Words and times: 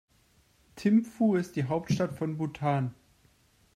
Thimphu 0.77 1.35
ist 1.37 1.55
die 1.55 1.65
Hauptstadt 1.65 2.11
von 2.13 2.35
Bhutan. 2.35 2.95